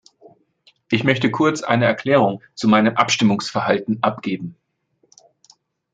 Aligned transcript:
Ich 0.89 1.03
möchte 1.03 1.29
kurz 1.29 1.61
eine 1.61 1.85
Erklärung 1.85 2.41
zu 2.55 2.67
meinem 2.67 2.95
Abstimmungsverhalten 2.95 4.01
abgeben. 4.01 4.55